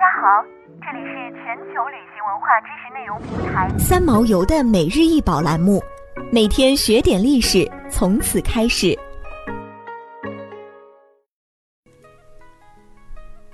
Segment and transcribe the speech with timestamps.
[0.00, 0.42] 家好，
[0.80, 5.78] 这里是全球旅行文化知识内容平台三毛游的每日一宝栏目，
[6.32, 8.98] 每天学点历史，从此开始。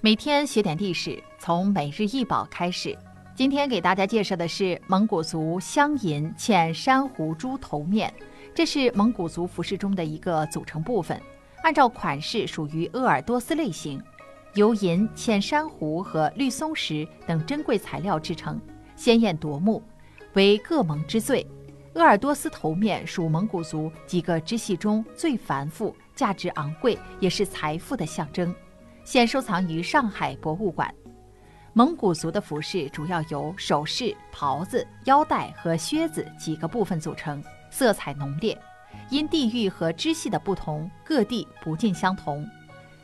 [0.00, 2.98] 每天学点历史，从每日一宝开始。
[3.36, 8.12] 今天给大家介绍的是蒙古族镶银嵌珊瑚珠头面，
[8.52, 11.22] 这是蒙古族服饰中的一个组成部分，
[11.62, 14.02] 按照款式属于鄂尔多斯类型。
[14.54, 18.60] 由银嵌珊瑚和绿松石等珍贵材料制成，
[18.96, 19.82] 鲜艳夺目，
[20.34, 21.46] 为各盟之最。
[21.94, 28.54] 鄂尔多斯头面属蒙古族几个支系中最繁复、价值昂贵，也是财富的象征，
[29.04, 30.94] 现收藏于上海博物馆。
[31.74, 38.58] 蒙古族的服饰主要由首饰、袍子、腰带和靴子几个部分组成，色彩浓烈，
[39.08, 42.46] 因地域和支系的不同，各地不尽相同。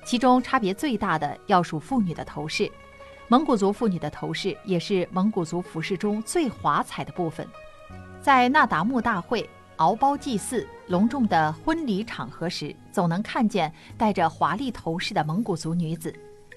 [0.09, 2.73] 其中差别最大的要数妇女的头饰，
[3.29, 7.47] 蒙古族妇女的头饰也是蒙古族服饰中最华彩的部分。
[8.19, 16.11] 在那达慕大会、敖包祭祀、隆重的婚礼场合时，总能看见戴着华丽头饰的蒙古族女子。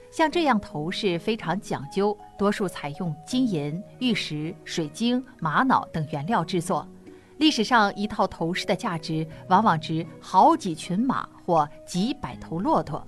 [0.10, 6.88] 像这样头饰非常讲究，多数采用金银、玉石、水晶、玛瑙等原料制作。
[7.36, 13.06] 历史上，一套头饰的价值往往值好几群马或几百头骆驼。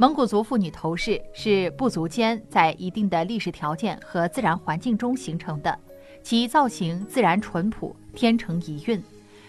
[0.00, 5.76] 蒙古族妇女头饰是部族间在一定的历史条件和自然环境中形成的，
[6.22, 9.02] 其造型自然淳朴，天成遗韵。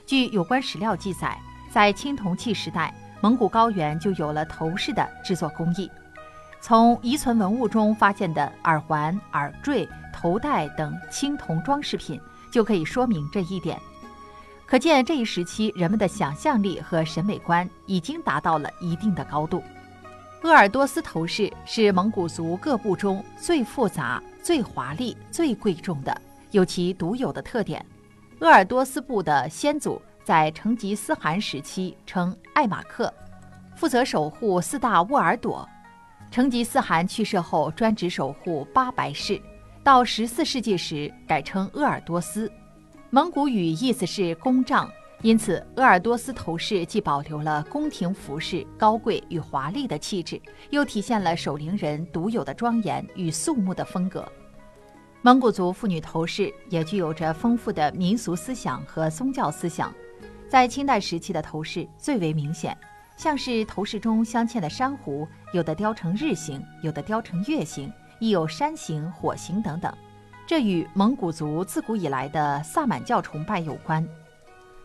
[0.08, 1.40] 据有关史料记载，
[1.72, 5.88] 在青铜器时代，蒙古高原就有了头饰的制作工艺。
[6.60, 12.20] 从遗存文物中发现的耳环、耳坠、头带等青铜装饰品
[12.52, 13.80] 就可以说明这一点。
[14.66, 19.62] 可见这一时期人们的想象力和审美观已经达到了一定的高度。
[20.42, 27.86] 鄂尔多斯头饰是蒙古族各部中最复杂、最华丽、最贵重的，有其独有的特点。
[28.40, 33.14] 鄂尔多斯部的先祖在成吉思汗时期称艾马克，
[33.76, 35.68] 负责守护四大沃尔朵。
[36.32, 39.42] 成吉思汗去世后，专职守护八白氏，
[39.84, 42.50] 到十四世纪时改称鄂尔多斯，
[43.10, 44.90] 蒙古语意思是公帐。
[45.22, 54.26] 因此，鄂尔多斯头饰既保留了宫廷服饰高贵与华丽的气质，又体现了守陵人独有的庄严与肃穆的风格。
[55.22, 59.94] 蒙古族妇女头饰也具有着丰富的民俗思想和宗教思想。
[60.48, 62.76] 在清代时期的头饰最为明显，
[63.18, 69.94] 像是头饰中镶嵌的珊瑚，有的雕成日形，有的雕成月形，亦有山形、火形等等。
[70.48, 74.08] 这与蒙古族自古以来的萨满教崇拜有关。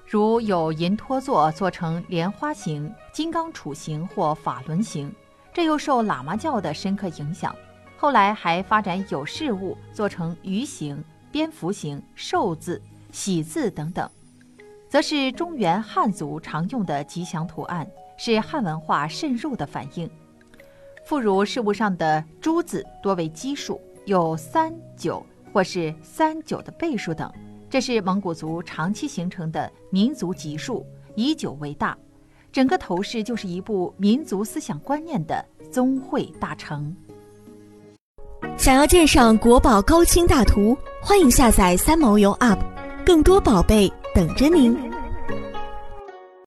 [0.06, 5.12] 如有银托座做成莲花形、金刚杵形或法轮形，
[5.52, 7.54] 这又受喇嘛教的深刻影响。
[7.96, 12.80] 后来还发展有饰物做成鱼形、蝙蝠形、寿字、
[13.12, 14.08] 喜字等等，
[14.88, 17.86] 则是中原汉族常用的吉祥图案，
[18.18, 20.08] 是汉文化渗入的反应。
[21.06, 27.32] 妇孺饰物上的珠子多为奇数，有三九或是三九的倍数等。
[27.74, 30.86] 这是蒙古族长期形成的民族集数，
[31.16, 31.98] 以九为大，
[32.52, 36.94] 整个头饰就是一部民族思想观念的宗会大成。
[38.56, 42.60] 想要鉴赏国宝高清大图，欢迎下载三毛游 App，
[43.04, 44.93] 更多宝贝等着您。